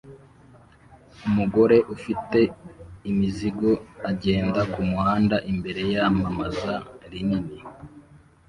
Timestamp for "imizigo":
3.09-3.71